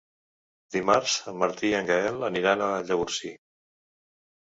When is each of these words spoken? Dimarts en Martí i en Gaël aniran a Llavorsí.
Dimarts 0.75 1.17
en 1.33 1.37
Martí 1.45 1.71
i 1.73 1.77
en 1.83 1.91
Gaël 1.91 2.27
aniran 2.33 2.67
a 2.71 2.73
Llavorsí. 2.91 3.35